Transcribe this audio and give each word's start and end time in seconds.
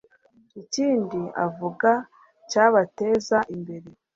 Ikindi 0.61 1.21
avuga 1.45 1.91
cyabateza 2.49 3.37
imbere 3.53 3.87